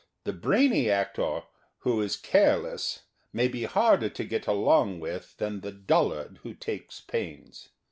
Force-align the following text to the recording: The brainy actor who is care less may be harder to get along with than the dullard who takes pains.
The 0.23 0.33
brainy 0.33 0.89
actor 0.89 1.43
who 1.81 2.01
is 2.01 2.17
care 2.17 2.57
less 2.57 3.03
may 3.31 3.47
be 3.47 3.65
harder 3.65 4.09
to 4.09 4.23
get 4.23 4.47
along 4.47 4.99
with 4.99 5.37
than 5.37 5.61
the 5.61 5.71
dullard 5.71 6.39
who 6.41 6.55
takes 6.55 7.01
pains. 7.01 7.69